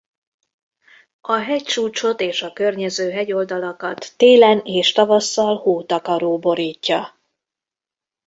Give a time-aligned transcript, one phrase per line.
[1.21, 7.19] A hegycsúcsot és a környező hegyoldalakat télen és tavasszal hótakaró borítja.